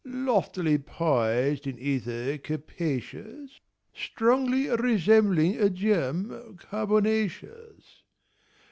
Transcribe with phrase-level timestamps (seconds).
[0.03, 3.59] Loftily poised in ether capacious,
[3.93, 8.01] Strongly resembling a gem carbonaceous.